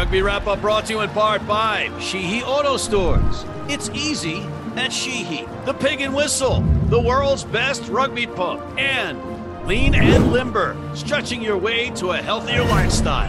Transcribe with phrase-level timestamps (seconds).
[0.00, 3.44] Rugby Wrap Up brought to you in part by Sheehy Auto Stores.
[3.68, 4.38] It's easy
[4.74, 5.46] at Sheehy.
[5.66, 8.78] The Pig and Whistle, the world's best rugby pub.
[8.78, 9.18] And
[9.66, 13.28] Lean and Limber, stretching your way to a healthier lifestyle.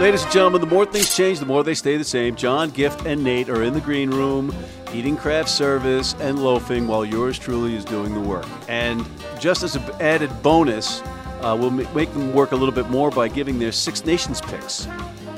[0.00, 2.34] Ladies and gentlemen, the more things change, the more they stay the same.
[2.34, 4.52] John, Gift, and Nate are in the green room
[4.92, 8.46] eating craft service and loafing while yours truly is doing the work.
[8.68, 9.06] And
[9.38, 11.00] just as an added bonus,
[11.42, 14.86] uh, we'll make them work a little bit more by giving their Six Nations picks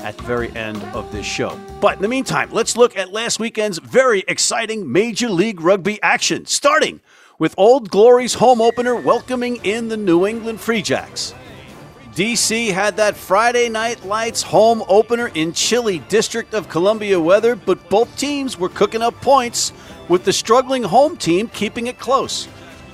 [0.01, 1.59] at the very end of this show.
[1.79, 6.45] But in the meantime, let's look at last weekend's very exciting Major League Rugby action,
[6.45, 6.99] starting
[7.39, 11.33] with Old Glory's home opener welcoming in the New England Free Jacks.
[12.13, 17.89] DC had that Friday Night Lights home opener in chilly District of Columbia weather, but
[17.89, 19.73] both teams were cooking up points,
[20.09, 22.47] with the struggling home team keeping it close.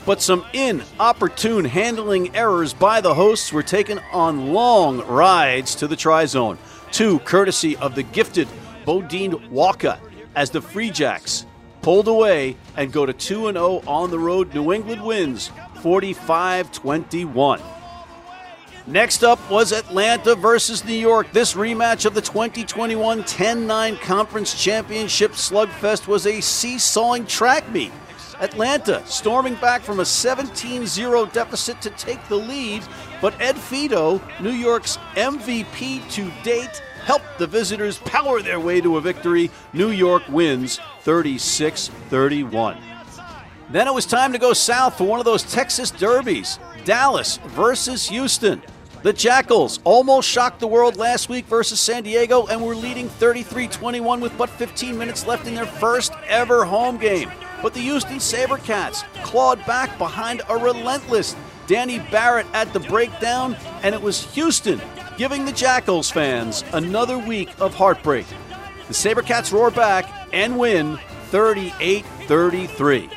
[0.10, 5.96] But some inopportune handling errors by the hosts were taken on long rides to the
[5.96, 6.58] Tri Zone,
[6.92, 8.48] two courtesy of the gifted
[8.88, 10.00] Beaudein Waaka,
[10.36, 11.46] as the Free Jacks
[11.84, 14.52] pulled away and go to 2 0 on the road.
[14.52, 15.52] New England wins
[15.84, 17.62] 45 21.
[18.88, 21.32] Next up was Atlanta versus New York.
[21.34, 27.92] This rematch of the 2021 10 9 Conference Championship slugfest was a seesawing track meet.
[28.40, 32.84] Atlanta storming back from a 17 0 deficit to take the lead,
[33.22, 38.98] but Ed Fidow, New York's MVP to date, helped the visitors power their way to
[38.98, 39.50] a victory.
[39.74, 42.78] New York wins 36 31.
[43.72, 48.10] Then it was time to go south for one of those Texas derbies Dallas versus
[48.10, 48.62] Houston.
[49.02, 53.68] The Jackals almost shocked the world last week versus San Diego and were leading 33
[53.68, 57.32] 21 with but 15 minutes left in their first ever home game.
[57.62, 61.36] But the Houston Sabercats clawed back behind a relentless
[61.68, 64.82] Danny Barrett at the breakdown, and it was Houston
[65.18, 68.26] giving the Jackals fans another week of heartbreak.
[68.88, 70.98] The Sabercats roar back and win
[71.30, 73.10] 38 33.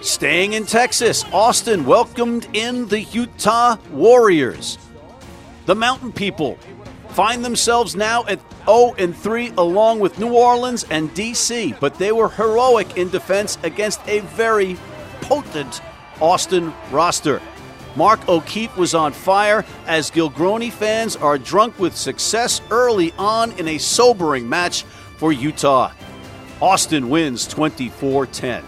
[0.00, 4.78] Staying in Texas, Austin welcomed in the Utah Warriors.
[5.66, 6.56] The Mountain People
[7.18, 12.12] find themselves now at 0 and 3 along with New Orleans and DC, but they
[12.12, 14.76] were heroic in defense against a very
[15.22, 15.82] potent
[16.20, 17.42] Austin roster.
[17.96, 23.66] Mark O'Keefe was on fire as Gilgroni fans are drunk with success early on in
[23.66, 24.84] a sobering match
[25.16, 25.90] for Utah.
[26.62, 28.64] Austin wins 24 10.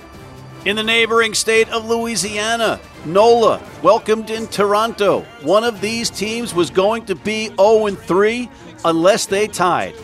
[0.65, 5.23] In the neighboring state of Louisiana, NOLA welcomed in Toronto.
[5.43, 8.51] One of these teams was going to be 0 3
[8.85, 9.95] unless they tied.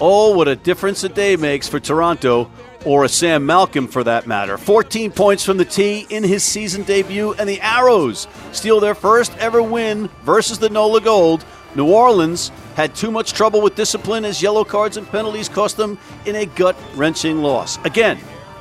[0.00, 2.50] Oh, what a difference a day makes for Toronto,
[2.84, 4.58] or a Sam Malcolm for that matter.
[4.58, 9.36] 14 points from the T in his season debut, and the Arrows steal their first
[9.38, 11.44] ever win versus the NOLA Gold.
[11.74, 15.98] New Orleans had too much trouble with discipline as yellow cards and penalties cost them
[16.24, 17.78] in a gut wrenching loss.
[17.84, 18.18] Again,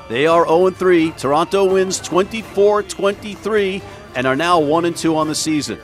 [0.10, 1.12] they are 0 3.
[1.12, 3.82] Toronto wins 24 23
[4.16, 5.80] and are now 1 2 on the season.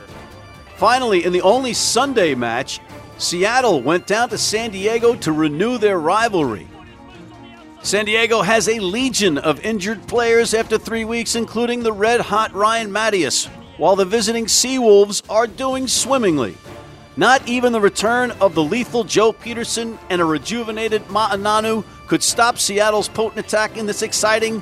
[0.76, 2.80] Finally, in the only Sunday match,
[3.18, 6.66] Seattle went down to San Diego to renew their rivalry.
[7.82, 12.52] San Diego has a legion of injured players after three weeks, including the red hot
[12.54, 13.46] Ryan Matyas,
[13.78, 16.56] while the visiting Seawolves are doing swimmingly.
[17.16, 22.22] Not even the return of the lethal Joe Pietersen and a rejuvenated Ma'a Nonu could
[22.24, 24.60] stop Seattle's potent attack in this exciting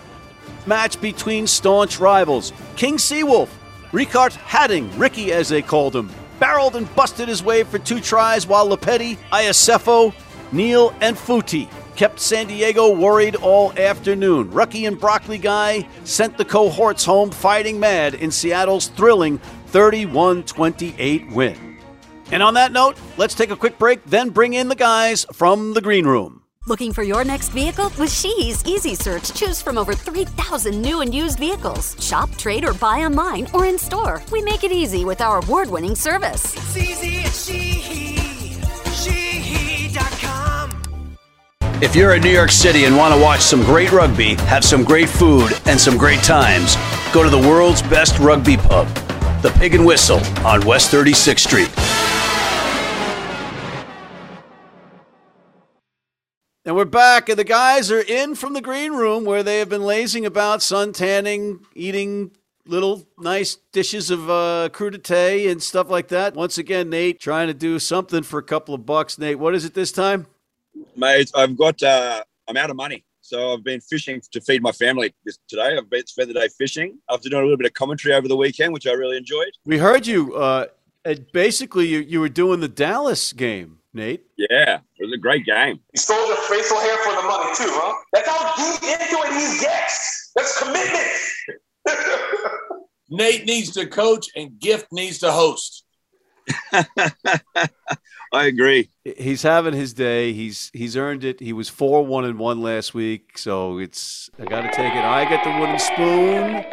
[0.66, 2.52] match between staunch rivals.
[2.76, 3.48] King Seawolf,
[3.90, 8.46] Riekert Hattingh, Ricky as they called him, barreled and busted his way for two tries
[8.46, 10.12] while Lepetti, Iosefo,
[10.52, 14.50] Neal, and Futi kept San Diego worried all afternoon.
[14.50, 19.38] Rucky and Broccoli Guy sent the cohorts home fighting mad in Seattle's thrilling
[19.68, 21.78] 31 28 win.
[22.30, 25.72] And on that note, let's take a quick break, then bring in the guys from
[25.72, 26.37] the green room.
[26.68, 27.90] Looking for your next vehicle?
[27.98, 31.96] With Sheehy's Easy Search, choose from over 3,000 new and used vehicles.
[31.98, 34.22] Shop, trade, or buy online or in store.
[34.30, 36.54] We make it easy with our award winning service.
[36.54, 38.60] It's easy at Sheehy.
[38.92, 40.82] Sheehy.com.
[41.80, 44.84] If you're in New York City and want to watch some great rugby, have some
[44.84, 46.76] great food, and some great times,
[47.14, 48.88] go to the world's best rugby pub,
[49.40, 51.87] the Pig and Whistle on West 36th Street.
[56.68, 59.70] And we're back, and the guys are in from the green room where they have
[59.70, 62.30] been lazing about, sun tanning, eating
[62.66, 66.34] little nice dishes of uh, crudité and stuff like that.
[66.34, 69.18] Once again, Nate trying to do something for a couple of bucks.
[69.18, 70.26] Nate, what is it this time?
[70.94, 73.02] Mate, I've got, uh, I'm out of money.
[73.22, 75.74] So I've been fishing to feed my family this, today.
[75.74, 78.36] I've been, spent the day fishing after doing a little bit of commentary over the
[78.36, 79.52] weekend, which I really enjoyed.
[79.64, 80.66] We heard you uh,
[81.32, 84.24] basically, you, you were doing the Dallas game, Nate.
[84.36, 85.80] Yeah, it was a great game.
[85.92, 87.94] He stole the facial hair for the money too, huh?
[88.12, 90.32] That's how deep into it he gets.
[90.34, 91.06] That's commitment.
[93.10, 95.84] Nate needs to coach and Gift needs to host.
[98.32, 98.90] I agree.
[99.04, 100.32] He's having his day.
[100.32, 101.40] He's he's earned it.
[101.40, 105.04] He was four one and one last week, so it's I got to take it.
[105.04, 106.64] I get the wooden spoon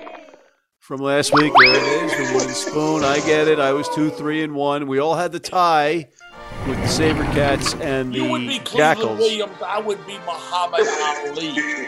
[0.79, 1.51] from last week.
[1.57, 3.03] There it is, the wooden spoon.
[3.03, 3.59] I get it.
[3.59, 4.87] I was two three and one.
[4.87, 6.09] We all had the tie
[6.67, 9.19] with the Saber Cats and You would be the Cleveland Jackals.
[9.19, 9.57] Williams.
[9.65, 10.81] I would be Muhammad
[11.27, 11.87] Ali.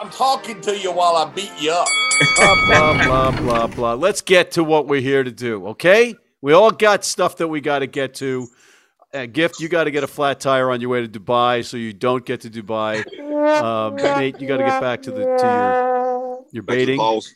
[0.00, 1.86] I'm talking to you while I beat you up.
[2.36, 3.94] blah, blah, blah, blah, blah.
[3.94, 6.14] Let's get to what we're here to do, okay?
[6.40, 8.48] We all got stuff that we got to get to.
[9.14, 11.76] Uh, Gift, you got to get a flat tire on your way to Dubai, so
[11.76, 13.04] you don't get to Dubai.
[13.62, 16.86] Um, Nate, you got to get back to the to your your Back to the
[16.86, 16.98] baiting.
[16.98, 17.34] poles.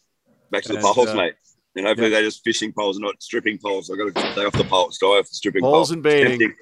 [0.50, 1.34] Back to the And, poles, uh, mate.
[1.76, 3.90] And hopefully they're just fishing poles not stripping poles.
[3.90, 5.90] I've got to stay off the poles, stay off the stripping Poles poles.
[5.92, 6.38] and baiting.
[6.38, 6.54] Tempting.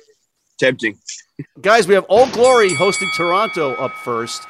[0.58, 0.98] Tempting.
[1.60, 4.42] Guys, we have Old Glory hosting Toronto up first,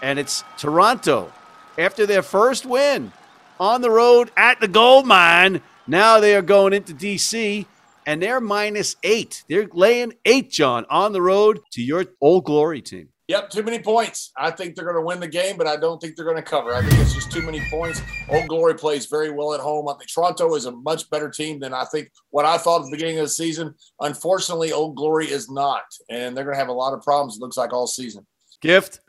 [0.00, 1.32] and it's Toronto
[1.78, 3.12] after their first win
[3.60, 5.60] on the road at the gold mine.
[5.86, 7.66] Now they are going into DC,
[8.06, 9.44] and they're minus eight.
[9.48, 13.08] They're laying eight, John, on the road to your Old Glory team.
[13.32, 14.30] Yep, too many points.
[14.36, 16.42] I think they're going to win the game, but I don't think they're going to
[16.42, 16.74] cover.
[16.74, 18.02] I think it's just too many points.
[18.28, 19.88] Old Glory plays very well at home.
[19.88, 22.84] I think Toronto is a much better team than I think what I thought at
[22.84, 23.74] the beginning of the season.
[24.00, 27.36] Unfortunately, Old Glory is not, and they're going to have a lot of problems.
[27.36, 28.26] It looks like all season.
[28.60, 29.00] Gift,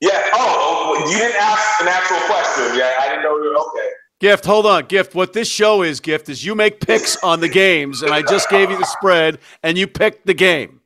[0.00, 0.30] yeah.
[0.34, 2.78] Oh, oh you didn't ask an actual question.
[2.78, 3.36] Yeah, I didn't know.
[3.36, 3.90] you Okay.
[4.20, 4.86] Gift, hold on.
[4.86, 8.22] Gift, what this show is, Gift, is you make picks on the games, and I
[8.22, 10.82] just gave you the spread, and you picked the game.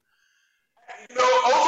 [1.10, 1.59] You know, also shows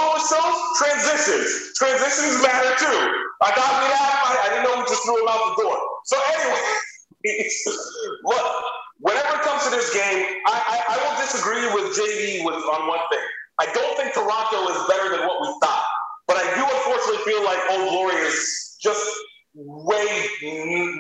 [1.83, 2.39] transitions.
[2.39, 2.99] Matter too.
[3.43, 4.23] I got me that.
[4.23, 5.79] I, didn't know we just threw him out the door.
[6.07, 6.63] So anyway,
[8.31, 8.47] look,
[9.03, 12.87] whenever it comes to this game, I, I, I will disagree with JD with on
[12.87, 13.27] one thing.
[13.59, 15.87] I don't think Toronto is better than what we thought,
[16.31, 19.03] but I do unfortunately feel like Old Glory is just
[19.55, 20.07] way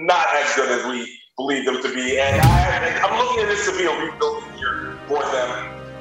[0.02, 1.06] not as good as we
[1.38, 4.98] believe them to be, and I, I'm looking at this to be a rebuilding year
[5.08, 5.50] for them.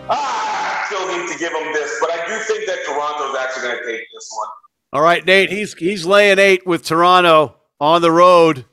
[0.10, 3.64] Ah, I still need to give them this, but I do think that Toronto's actually
[3.70, 4.50] going to take this one.
[4.94, 8.66] All right, Nate, he's he's laying eight with Toronto on the road.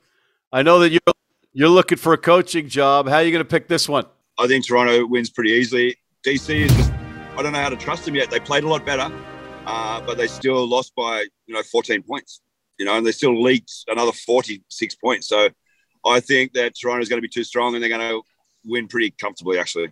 [0.53, 1.15] I know that you're
[1.53, 3.09] you're looking for a coaching job.
[3.09, 4.05] How are you going to pick this one?
[4.37, 5.97] I think Toronto wins pretty easily.
[6.27, 6.93] DC is just,
[7.37, 8.33] I don't know how to trust them yet.
[8.33, 9.13] They played a lot better,
[9.65, 12.41] uh, but they still lost by, you know, 14 points,
[12.79, 15.29] you know, and they still leaked another 46 points.
[15.29, 15.49] So
[16.05, 18.23] I think that Toronto is going to be too strong and they're going to
[18.65, 19.91] win pretty comfortably, actually.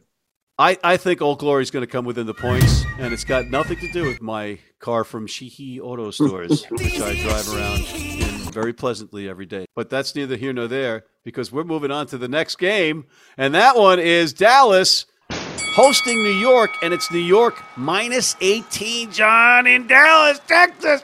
[0.59, 3.49] I, I think Old Glory is going to come within the points, and it's got
[3.49, 8.39] nothing to do with my car from Sheehy Auto Stores, which I drive around in
[8.53, 9.67] very pleasantly every day.
[9.75, 13.05] But that's neither here nor there because we're moving on to the next game,
[13.37, 19.67] and that one is Dallas hosting New York, and it's New York minus 18, John,
[19.67, 21.03] in Dallas, Texas.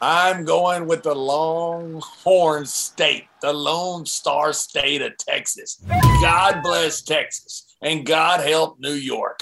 [0.00, 5.82] I'm going with the Longhorn State, the Lone Star State of Texas.
[6.20, 9.40] God bless Texas and God help New York.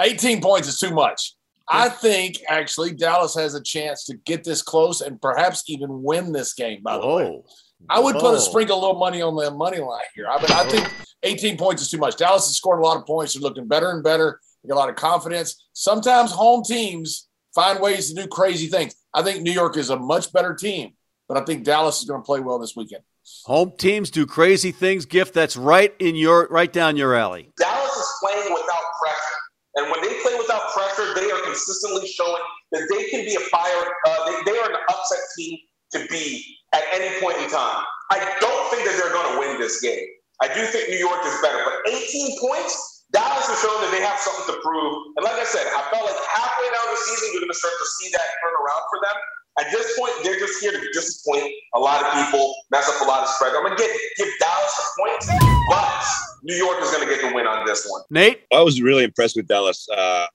[0.00, 1.34] 18 points is too much.
[1.68, 6.32] I think actually Dallas has a chance to get this close and perhaps even win
[6.32, 7.42] this game, by the way.
[7.90, 10.28] I would put a sprinkle a little money on the money line here.
[10.28, 10.88] I mean, I think
[11.24, 12.16] 18 points is too much.
[12.16, 13.34] Dallas has scored a lot of points.
[13.34, 14.40] They're looking better and better.
[14.62, 15.64] They got a lot of confidence.
[15.72, 18.94] Sometimes home teams find ways to do crazy things.
[19.14, 20.92] I think New York is a much better team,
[21.28, 23.02] but I think Dallas is going to play well this weekend.
[23.44, 25.04] Home teams do crazy things.
[25.04, 27.50] Gift that's right in your right down your alley.
[27.58, 29.38] Dallas is playing without pressure.
[29.76, 33.40] And when they play without pressure, they are consistently showing that they can be a
[33.40, 33.84] fire.
[34.06, 35.58] Uh, they, they are an upset team
[35.92, 37.84] to be at any point in time.
[38.10, 40.06] I don't think that they're going to win this game.
[40.40, 44.04] I do think New York is better, but 18 points, Dallas has shown that they
[44.04, 45.16] have something to prove.
[45.16, 47.72] And like I said, I felt like halfway down the season, you're going to start
[47.72, 49.16] to see that turn around for them.
[49.58, 53.08] At this point, they're just here to disappoint a lot of people, mess up a
[53.08, 53.56] lot of spreads.
[53.56, 55.40] I'm going to give Dallas a point,
[55.72, 56.04] but
[56.44, 58.02] New York is going to get the win on this one.
[58.10, 59.88] Nate, I was really impressed with Dallas.
[59.88, 60.26] Uh,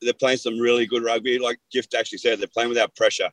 [0.00, 1.38] they're playing some really good rugby.
[1.38, 3.30] Like Gift actually said, they're playing without pressure.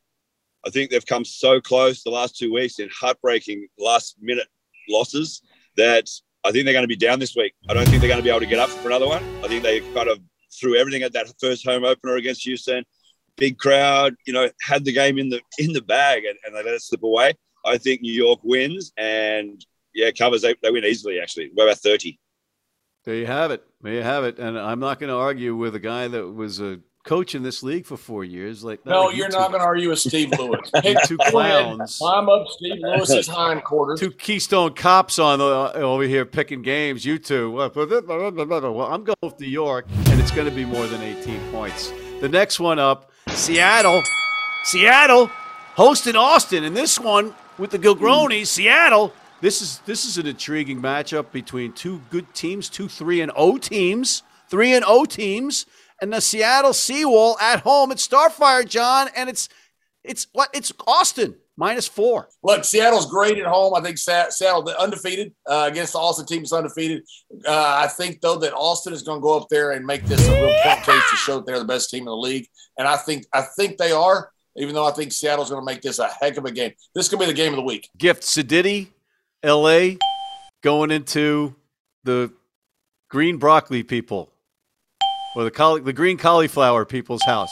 [0.66, 4.48] I think they've come so close the last two weeks in heartbreaking last minute
[4.90, 5.42] losses
[5.78, 6.10] that
[6.48, 7.54] I think they're going to be down this week.
[7.68, 9.22] I don't think they're going to be able to get up for another one.
[9.44, 10.20] I think they kind of
[10.58, 12.86] threw everything at that first home opener against Houston.
[13.36, 16.64] Big crowd, you know, had the game in the in the bag and, and they
[16.64, 17.34] let it slip away.
[17.66, 19.64] I think New York wins and
[19.94, 21.52] yeah, covers they, they win easily actually.
[21.54, 22.18] We're about 30.
[23.04, 23.64] There you have it.
[23.82, 24.40] There you have it.
[24.40, 27.64] And I'm not going to argue with a guy that was a coach in this
[27.64, 28.64] league for four years.
[28.64, 30.70] Like No, like you you're two- not going to argue with Steve Lewis.
[31.08, 31.98] two clowns.
[31.98, 34.00] Climb up Steve Lewis's hindquarters.
[34.00, 37.06] Two Keystone cops on the, over here picking games.
[37.06, 37.52] You two.
[37.52, 41.92] Well, I'm going with New York, and it's going to be more than 18 points.
[42.20, 44.04] The next one up, Seattle.
[44.64, 45.32] Seattle
[45.76, 48.44] hosting Austin, and this one with the Gilgronis, hmm.
[48.46, 49.14] Seattle.
[49.40, 53.58] This is this is an intriguing matchup between two good teams, two three and O
[53.58, 55.68] teams, three and O teams,
[56.02, 59.50] and the Seattle Seawall at home at Starfire, John, and it's
[60.04, 62.30] it's what it's Austin minus four.
[62.44, 63.74] Look, Seattle's great at home.
[63.74, 67.04] I think Seattle undefeated uh, against the Austin team is undefeated.
[67.46, 70.26] Uh, I think though that Austin is going to go up there and make this
[70.28, 72.88] a real point case to show that they're the best team in the league, and
[72.88, 74.32] I think I think they are.
[74.60, 76.72] Even though I think Seattle's going to make this a heck of a game.
[76.96, 77.88] This could be the game of the week.
[77.96, 78.88] Gift Siditi,
[79.44, 80.00] L.A.,
[80.64, 81.54] going into
[82.04, 82.34] the
[83.08, 84.32] green broccoli people
[85.36, 87.52] or the cauli- the green cauliflower people's house.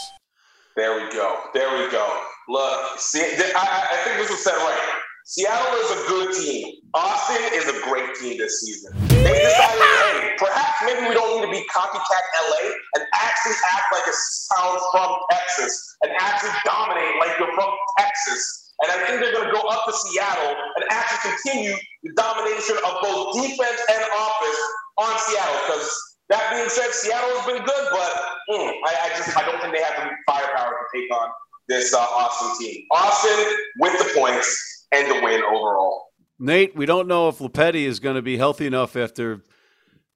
[0.76, 1.40] There we go.
[1.54, 2.22] There we go.
[2.50, 4.92] Look, see, I, I- think this was said right.
[5.28, 6.76] Seattle is a good team.
[6.94, 8.94] Austin is a great team this season.
[9.10, 13.90] They decided, hey, perhaps maybe we don't need to be copycat LA and actually act
[13.92, 14.14] like a
[14.54, 18.70] town from Texas and actually dominate like you're from Texas.
[18.84, 22.78] And I think they're going to go up to Seattle and actually continue the domination
[22.86, 24.62] of both defense and offense
[25.02, 25.58] on Seattle.
[25.66, 25.90] Because
[26.30, 28.12] that being said, Seattle has been good, but
[28.50, 31.30] mm, I, I just I don't think they have the firepower to take on
[31.68, 32.86] this uh, Austin team.
[32.92, 36.06] Austin with the points and the win overall.
[36.40, 39.44] Nate, we don't know if Lepetti is going to be healthy enough after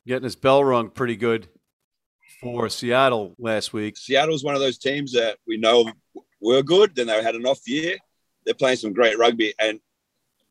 [0.05, 1.47] getting his bell rung pretty good
[2.41, 3.97] for Seattle last week.
[3.97, 5.89] Seattle's one of those teams that we know
[6.41, 7.97] were good, then they had an off year.
[8.45, 9.79] They're playing some great rugby, and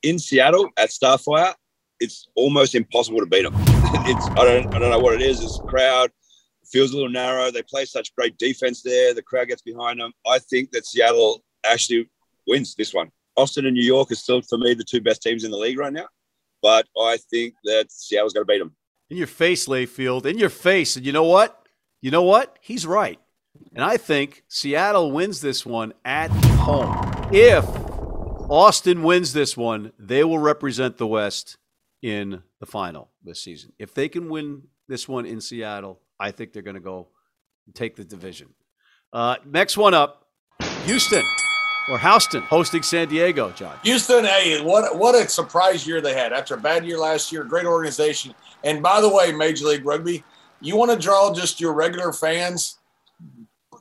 [0.03, 1.55] in Seattle at Starfire,
[1.99, 3.68] it's almost impossible to beat them.
[4.07, 5.42] it's I don't I don't know what it is.
[5.42, 6.11] It's crowd
[6.71, 7.50] feels a little narrow.
[7.50, 9.14] They play such great defense there.
[9.14, 10.12] The crowd gets behind them.
[10.26, 12.09] I think that Seattle actually
[12.47, 13.11] wins this one.
[13.37, 15.78] Austin and New York are still for me the two best teams in the league
[15.78, 16.07] right now,
[16.61, 18.75] but I think that Seattle's going to beat them.
[19.11, 20.26] In your face, Layfield.
[20.26, 20.97] In your face.
[20.97, 21.66] And you know what?
[22.02, 22.59] You know what?
[22.61, 23.18] He's right.
[23.75, 26.95] And I think Seattle wins this one at home.
[27.33, 27.64] If
[28.50, 31.57] Austin wins this one, they will represent the West
[32.02, 33.73] in the final this season.
[33.79, 37.09] If they can win this one in Seattle, I think they're going to go
[37.75, 38.49] take the division.
[39.13, 40.27] Uh, next one up
[40.85, 41.23] Houston
[41.89, 43.77] or Houston hosting San Diego, John.
[43.85, 47.45] Houston, hey, what what a surprise year they had after a bad year last year.
[47.45, 48.35] Great organization.
[48.65, 50.25] And by the way, Major League Rugby,
[50.61, 52.79] you want to draw just your regular fans,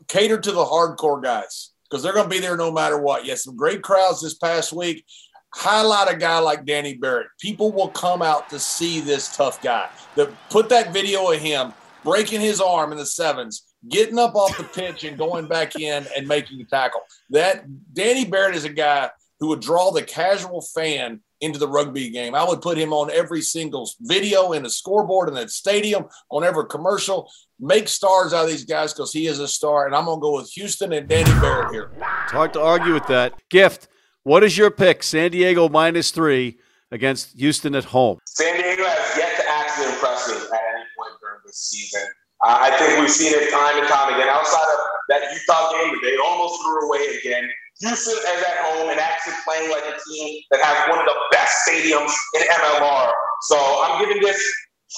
[0.08, 3.24] cater to the hardcore guys because they're going to be there no matter what.
[3.24, 5.06] You had some great crowds this past week.
[5.54, 7.28] Highlight a guy like Danny Barrett.
[7.40, 9.90] People will come out to see this tough guy.
[10.16, 11.74] The, put that video of him
[12.04, 16.06] breaking his arm in the sevens, getting up off the pitch and going back in
[16.16, 17.02] and making a tackle.
[17.30, 22.10] That Danny Barrett is a guy who would draw the casual fan into the rugby
[22.10, 22.34] game.
[22.34, 26.44] I would put him on every single video in the scoreboard in that stadium, on
[26.44, 27.30] every commercial.
[27.60, 29.86] Make stars out of these guys because he is a star.
[29.86, 31.92] And I'm going to go with Houston and Danny Barrett here.
[32.24, 33.34] It's hard to argue with that.
[33.50, 33.88] Gift,
[34.28, 35.04] what is your pick?
[35.04, 36.60] San Diego minus three
[36.92, 38.20] against Houston at home.
[38.28, 42.04] San Diego has yet to actually impress me at any point during this season.
[42.44, 44.28] Uh, I think we've seen it time and time again.
[44.28, 44.80] Outside of
[45.16, 47.48] that Utah game they almost threw away again,
[47.80, 51.18] Houston is at home and actually playing like a team that has one of the
[51.32, 53.08] best stadiums in MLR.
[53.48, 54.44] So I'm giving this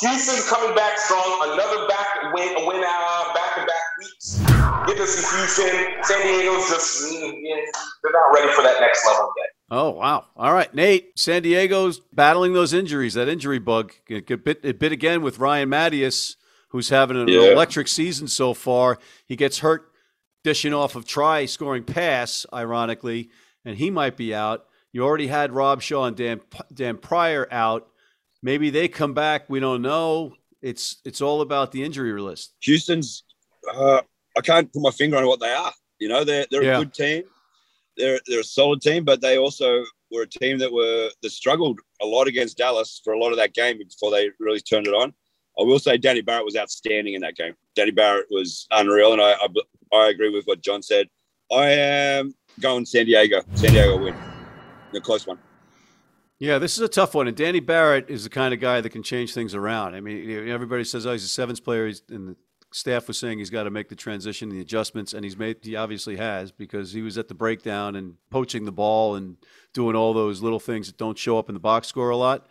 [0.01, 1.53] Houston's coming back strong.
[1.53, 4.58] Another back win, a win uh, back to back weeks.
[4.89, 6.03] Give this to Houston.
[6.03, 9.49] San Diego's just they're not ready for that next level yet.
[9.71, 10.25] Oh wow!
[10.35, 11.11] All right, Nate.
[11.17, 13.13] San Diego's battling those injuries.
[13.13, 13.93] That injury bug.
[14.07, 16.37] It, it bit, it bit again with Ryan Matyas,
[16.69, 17.51] who's having an Yeah.
[17.51, 18.97] electric season so far.
[19.27, 19.91] He gets hurt
[20.43, 23.29] dishing off of try scoring pass, ironically,
[23.63, 24.65] and he might be out.
[24.91, 26.41] You already had Rob Shaw and Dan
[26.73, 27.87] Dan Pryor out.
[28.41, 29.49] Maybe they come back.
[29.49, 30.33] We don't know.
[30.63, 32.55] It's it's all about the injury list.
[32.61, 33.23] Houston's,
[33.71, 34.01] uh,
[34.37, 35.71] I can't put my finger on what they are.
[35.99, 36.77] You know, they're they're Yeah.
[36.77, 37.23] a good team.
[37.97, 41.79] They're they're a solid team, but they also were a team that were that struggled
[42.01, 44.93] a lot against Dallas for a lot of that game before they really turned it
[44.93, 45.13] on.
[45.59, 47.53] I will say Danny Barrett was outstanding in that game.
[47.75, 49.47] Danny Barrett was unreal, and I I,
[49.97, 51.07] I agree with what John said.
[51.51, 53.41] I am going San Diego.
[53.55, 54.15] San Diego win.
[54.93, 55.39] A close one.
[56.39, 57.27] Yeah, this is a tough one.
[57.27, 59.93] And Danny Barrett is the kind of guy that can change things around.
[59.93, 61.87] I mean, everybody says, oh, he's a sevens player.
[61.87, 62.35] He's, and the
[62.71, 65.57] staff was saying he's got to make the transition, the adjustments, and he's made.
[65.61, 69.37] He obviously has because he was at the breakdown and poaching the ball and
[69.73, 72.47] doing all those little things that don't show up in the box score a lot.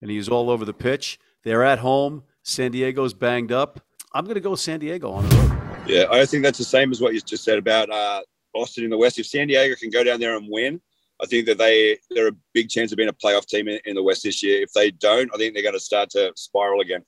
[0.00, 1.18] And he's all over the pitch.
[1.44, 2.22] They're at home.
[2.42, 3.80] San Diego's banged up.
[4.14, 5.58] I'm going to go San Diego on the road.
[5.86, 8.20] Yeah, I think that's the same as what you just said about uh,
[8.54, 9.18] Boston in the West.
[9.18, 10.80] If San Diego can go down there and win,
[11.20, 13.94] I think that they they're a big chance of being a playoff team in, in
[13.94, 14.62] the West this year.
[14.62, 17.04] If they don't, I think they're going to start to spiral again.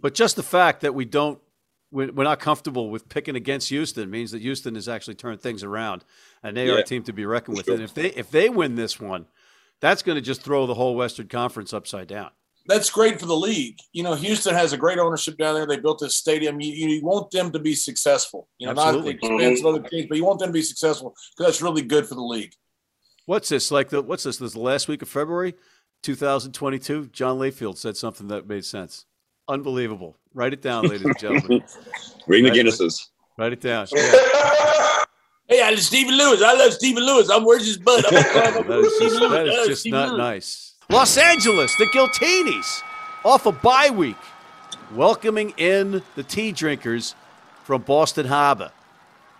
[0.00, 1.40] But just the fact that we don't,
[1.90, 5.62] we're we're not comfortable with picking against Houston means that Houston has actually turned things
[5.62, 6.04] around,
[6.42, 7.66] and they are a team to be reckoned with.
[7.66, 7.74] Sure.
[7.74, 9.26] And if they if they win this one,
[9.80, 12.30] that's going to just throw the whole Western Conference upside down.
[12.66, 13.78] That's great for the league.
[13.92, 15.66] You know, Houston has a great ownership down there.
[15.66, 16.60] They built this stadium.
[16.60, 18.48] You, you want them to be successful.
[18.58, 19.14] You know, Absolutely.
[19.14, 21.52] not at the expense of other teams, but you want them to be successful because
[21.52, 22.52] that's really good for the league.
[23.26, 23.88] What's this like?
[23.88, 24.36] The what's this?
[24.36, 25.54] This last week of February,
[26.02, 27.06] 2022.
[27.06, 29.06] John Layfield said something that made sense.
[29.48, 30.16] Unbelievable.
[30.34, 31.62] Write it down, ladies and gentlemen.
[32.26, 32.58] Ring the Right.
[32.60, 33.08] Guinnesses.
[33.36, 33.86] Write it down.
[33.92, 34.02] Yeah.
[35.48, 36.42] Hey, I love Stephen Lewis.
[36.42, 37.28] I love Stephen Lewis.
[37.28, 38.04] I'm where's his butt?
[38.06, 39.30] I'm gonna climb up That is just, Lewis.
[39.32, 40.18] that I is love just not Lewis.
[40.18, 40.74] nice.
[40.88, 42.82] Los Angeles, the Giltinis,
[43.24, 44.16] off a bye week,
[44.94, 47.14] welcoming in the tea drinkers
[47.64, 48.70] from Boston Harbor.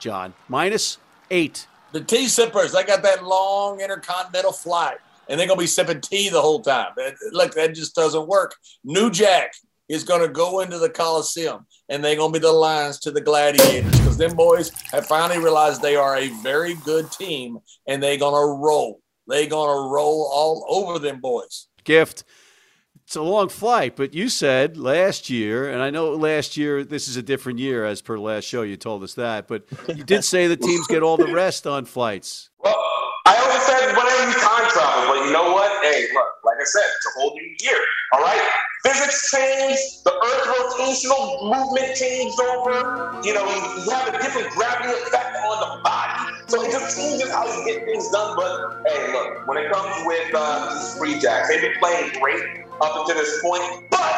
[0.00, 0.98] John, minus
[1.30, 1.66] eight.
[1.92, 2.74] The tea sippers.
[2.74, 4.96] I got that long intercontinental flight,
[5.28, 6.92] and they're gonna be sipping tea the whole time.
[7.30, 8.56] Look, that just doesn't work.
[8.82, 9.52] New Jack
[9.90, 13.90] is gonna go into the Coliseum, and they're gonna be the lions to the gladiators
[13.98, 18.54] because them boys have finally realized they are a very good team, and they're gonna
[18.54, 19.00] roll.
[19.26, 21.66] They're gonna roll all over them boys.
[21.84, 22.24] Gift.
[23.04, 27.08] It's a long flight, but you said last year, and I know last year, this
[27.08, 30.22] is a different year as per last show, you told us that, but you did
[30.22, 32.50] say the teams get all the rest on flights.
[32.62, 32.89] Well,
[33.30, 35.70] I always said whenever you time travel, but you know what?
[35.86, 37.78] Hey, look, like I said, it's a whole new year.
[38.10, 38.42] All right,
[38.82, 42.74] physics changed, the Earth rotational movement changed over.
[43.22, 47.30] You know, you, have a different gravity effect on the body, so it just changes
[47.30, 48.34] how you get things done.
[48.34, 52.66] But hey, look, when it comes with uh, these free jacks, they've been playing great
[52.82, 53.62] up until this point,
[53.94, 54.10] but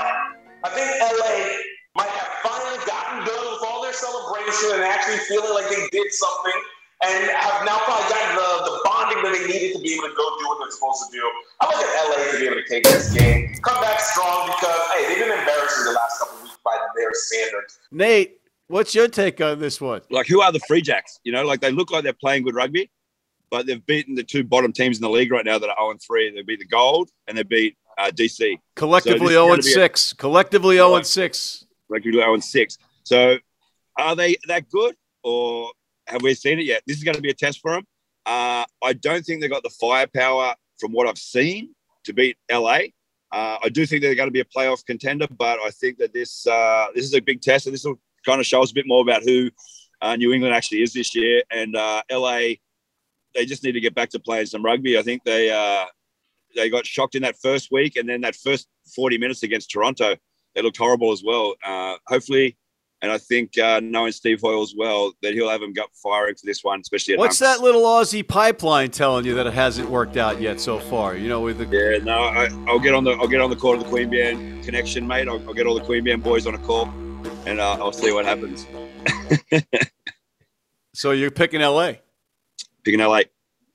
[0.65, 1.61] I think LA
[2.01, 6.09] might have finally gotten done with all their celebration and actually feeling like they did
[6.17, 6.57] something
[7.03, 8.77] and have now probably gotten the, the
[9.15, 11.31] bonding that they needed to be able to go do what they're supposed to do.
[11.61, 14.81] I look at LA to be able to take this game, come back strong because,
[14.95, 17.79] hey, they've been embarrassing the last couple of weeks by their standards.
[17.91, 18.39] Nate,
[18.69, 20.01] what's your take on this one?
[20.11, 21.19] Like, who are the Free Jacks?
[21.25, 22.91] You know, like they look like they're playing good rugby,
[23.51, 25.91] but they've beaten the two bottom teams in the league right now that are 0
[25.93, 26.31] and 3.
[26.35, 28.57] They beat the Gold and they beat uh, DC.
[28.77, 30.13] Collectively So 0 gonna and be a- 6.
[30.15, 31.65] Collectively 0 and 6.
[31.91, 32.79] like we do 0 6.
[33.05, 33.37] So
[33.99, 35.71] are they that good or
[36.07, 36.83] have we seen it yet?
[36.87, 37.85] This is going to be a test for them.
[38.25, 42.79] Uh, I don't think they've got the firepower from what I've seen to beat LA.
[43.33, 46.13] Uh, I do think they're going to be a playoff contender, but I think that
[46.13, 48.75] this uh, this is a big test, and this will kind of show us a
[48.75, 49.51] bit more about who
[50.03, 51.43] uh, New England actually is this year.
[51.51, 52.57] And uh, LA,
[53.35, 54.99] they just need to get back to playing some rugby.
[54.99, 55.87] I think they uh,
[56.55, 60.17] they got shocked in that first week, and then that first 40 minutes against Toronto,
[60.55, 61.55] they looked horrible as well.
[62.07, 62.59] Hopefully,
[63.03, 66.37] and I think uh, knowing Steve Hoiles as well, that he'll have him gut firing
[66.37, 67.47] for this one, especially at What's home.
[67.47, 71.17] that little Aussie pipeline telling you that it hasn't worked out yet so far?
[71.17, 73.57] You know, with the Yeah, no, I, I'll get on the I'll get on the
[73.57, 75.27] call to the Queen Band connection, mate.
[75.29, 76.89] I'll, I'll get all the Queen Band boys on a call,
[77.45, 78.67] and uh, I'll see what happens.
[80.95, 81.95] so you're picking LA.
[82.85, 83.23] Picking LA.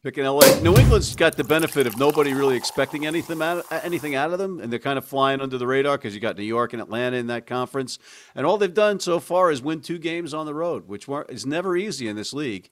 [0.07, 0.61] Picking LA.
[0.61, 4.61] New England's got the benefit of nobody really expecting anything out, anything out of them,
[4.61, 7.17] and they're kind of flying under the radar because you got New York and Atlanta
[7.17, 7.99] in that conference,
[8.33, 11.45] and all they've done so far is win two games on the road, which is
[11.45, 12.69] never easy in this league.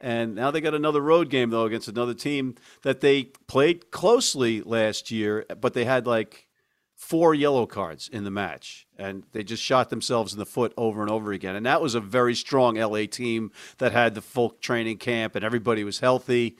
[0.00, 4.62] And now they got another road game though against another team that they played closely
[4.62, 6.48] last year, but they had like
[6.96, 11.02] four yellow cards in the match, and they just shot themselves in the foot over
[11.02, 11.54] and over again.
[11.54, 15.44] And that was a very strong LA team that had the full training camp and
[15.44, 16.56] everybody was healthy.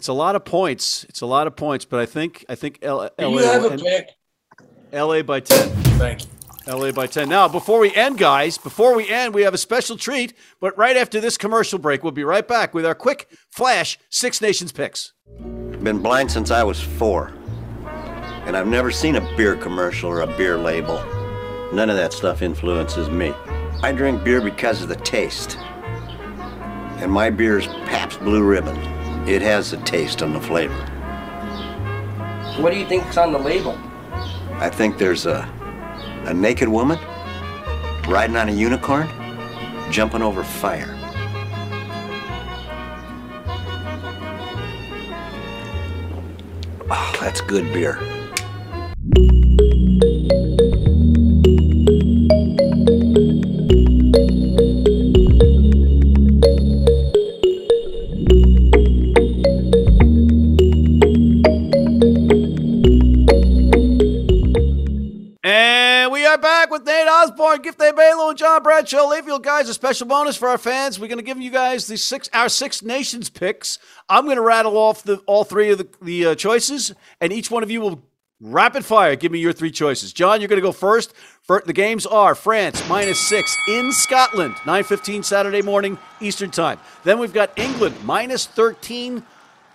[0.00, 1.04] It's a lot of points.
[1.10, 3.64] It's a lot of points, but I think I think L- Do LA, you have
[3.66, 4.08] a pick?
[4.94, 5.68] LA by ten.
[5.98, 6.28] Thank you.
[6.66, 7.28] LA by 10.
[7.28, 10.32] Now, before we end, guys, before we end, we have a special treat.
[10.58, 14.40] But right after this commercial break, we'll be right back with our quick flash Six
[14.40, 15.12] Nations picks.
[15.38, 17.34] I've Been blind since I was four.
[18.46, 20.96] And I've never seen a beer commercial or a beer label.
[21.74, 23.34] None of that stuff influences me.
[23.82, 25.58] I drink beer because of the taste.
[27.02, 28.78] And my beer's Pabst Blue Ribbon.
[29.26, 30.74] It has the taste and the flavor.
[32.58, 33.78] What do you think's on the label?
[34.54, 35.48] I think there's a
[36.24, 36.98] a naked woman
[38.08, 39.08] riding on a unicorn,
[39.90, 40.96] jumping over fire.
[46.90, 47.98] Oh, that's good beer.
[68.90, 69.08] Bradshaw.
[69.08, 70.98] Layfield guys, a special bonus for our fans.
[70.98, 73.78] We're going to give you guys the six our six nations picks.
[74.08, 77.50] I'm going to rattle off the all three of the, the uh, choices, and each
[77.50, 78.02] one of you will
[78.40, 80.12] rapid fire give me your three choices.
[80.12, 81.14] John, you're going to go first.
[81.42, 86.80] For, the games are France minus six in Scotland, 9:15 Saturday morning Eastern time.
[87.04, 89.22] Then we've got England minus 13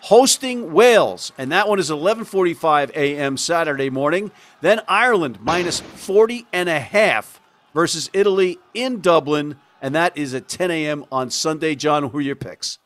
[0.02, 3.38] hosting Wales, and that one is 11:45 a.m.
[3.38, 4.32] Saturday morning.
[4.60, 7.40] Then Ireland minus 40 and a half
[7.76, 11.06] versus Italy in Dublin, and that is at 10 a.m.
[11.12, 11.76] on Sunday.
[11.76, 12.80] John, who are your picks?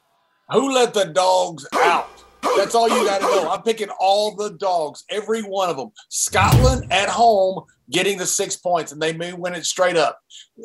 [0.49, 2.09] Who let the dogs out?
[2.57, 3.51] That's all you got to know.
[3.51, 5.91] I'm picking all the dogs, every one of them.
[6.09, 10.19] Scotland at home getting the six points, and they may win it straight up.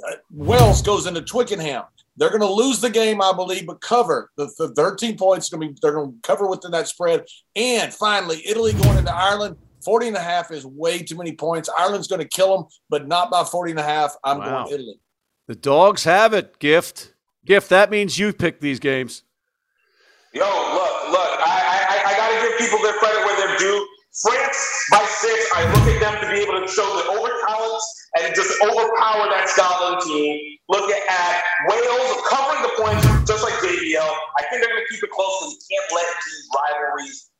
[0.08, 1.84] Uh, Wales goes into Twickenham.
[2.16, 5.50] They're going to lose the game, I believe, but cover the, the 13 points.
[5.50, 7.24] Going to be they're going to cover within that spread.
[7.56, 9.56] And finally, Italy going into Ireland.
[9.84, 11.68] 40 and a half is way too many points.
[11.78, 14.16] Ireland's going to kill them, but not by 40 and a half.
[14.24, 14.64] I'm Wow.
[14.64, 15.00] going Italy.
[15.46, 16.58] The dogs have it.
[16.58, 17.12] Gift,
[17.44, 17.68] gift.
[17.68, 19.22] That means you pick these games.
[20.32, 23.86] Yo, look, look, I, I, I got to give people their credit where they're due.
[24.22, 24.58] France
[24.90, 27.86] by six, I look at them to be able to show the over talents
[28.22, 30.38] and just overpower that Scotland team.
[30.68, 34.00] Look at Wales covering the points, just like JBL.
[34.38, 37.30] I think they're going to keep it close because you can't let these rivalries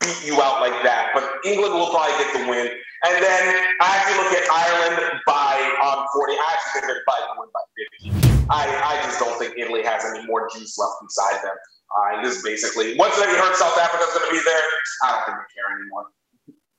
[0.00, 1.10] beat you out like that.
[1.14, 2.66] But England will probably get the win.
[3.04, 3.42] And then
[3.80, 6.32] I actually look at Ireland by um, 40.
[6.32, 7.64] I actually think they're probably going to win by
[8.16, 8.46] 50.
[8.50, 8.62] I,
[8.98, 11.56] I just don't think Italy has any more juice left inside them.
[11.94, 14.64] Uh, and this is basically, once they heard South Africa's going to be there,
[15.04, 16.06] I don't think they care anymore.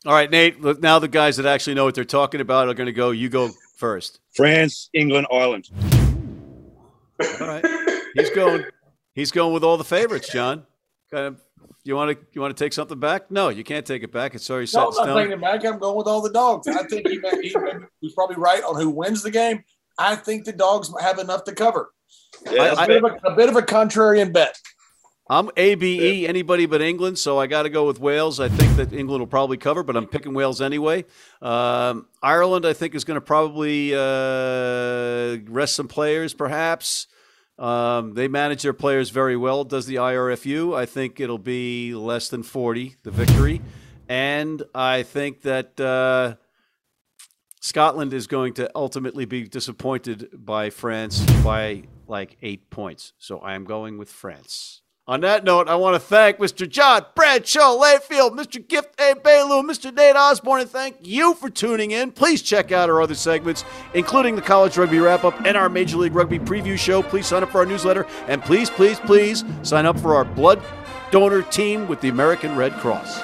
[0.05, 0.61] All right, Nate.
[0.61, 3.11] Look, now the guys that actually know what they're talking about are going to go.
[3.11, 4.19] You go first.
[4.33, 5.69] France, England, Ireland.
[7.41, 7.65] All right.
[8.13, 8.65] He's going.
[9.13, 10.65] He's going with all the favorites, John.
[11.15, 11.41] Kind of.
[11.85, 13.31] You want to you want to take something back?
[13.31, 14.35] No, you can't take it back.
[14.35, 15.17] It's already set No, in I'm not stone.
[15.17, 15.65] taking it back.
[15.65, 16.67] I'm going with all the dogs.
[16.67, 19.63] I think he, may, he may- he's probably right on who wins the game.
[19.97, 21.91] I think the dogs have enough to cover.
[22.51, 24.59] Yeah, a, bit of a, a bit of a contrarian bet.
[25.29, 28.41] I'm ABE, anybody but England, so I got to go with Wales.
[28.41, 31.05] I think that England will probably cover, but I'm picking Wales anyway.
[31.41, 37.07] Um, Ireland, I think, is going to probably uh, rest some players, perhaps.
[37.57, 39.63] Um, they manage their players very well.
[39.63, 40.75] Does the IRFU?
[40.75, 43.61] I think it'll be less than 40, the victory.
[44.09, 46.35] And I think that uh,
[47.61, 53.13] Scotland is going to ultimately be disappointed by France by like eight points.
[53.17, 54.81] So I'm going with France.
[55.07, 56.67] On that note, I want to thank Mr.
[56.67, 58.67] John Bradshaw Layfield, Mr.
[58.67, 59.13] Gift A.
[59.13, 59.93] Bailu, Mr.
[59.93, 62.11] Nate Osborne, and thank you for tuning in.
[62.11, 63.63] Please check out our other segments,
[63.93, 67.03] including the College Rugby Wrap Up and our Major League Rugby Preview Show.
[67.03, 70.59] Please sign up for our newsletter, and please, please, please sign up for our blood
[71.11, 73.21] donor team with the American Red Cross.